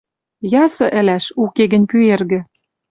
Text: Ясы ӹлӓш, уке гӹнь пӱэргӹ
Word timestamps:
Ясы 0.63 0.85
ӹлӓш, 0.99 1.25
уке 1.43 1.63
гӹнь 1.71 1.87
пӱэргӹ 1.89 2.39